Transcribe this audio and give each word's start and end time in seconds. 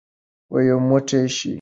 یو 0.69 0.77
موټی 0.89 1.19
شئ. 1.35 1.49